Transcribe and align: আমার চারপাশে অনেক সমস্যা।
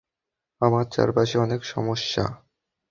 আমার 0.61 0.85
চারপাশে 0.91 1.35
অনেক 1.37 1.61
সমস্যা। 1.65 2.23